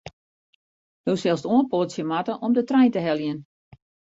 Do 1.09 1.13
silst 1.23 1.47
oanpoatsje 1.53 2.07
moatte 2.11 2.33
om 2.45 2.51
de 2.57 2.63
trein 2.69 2.91
te 2.93 3.01
heljen. 3.07 3.39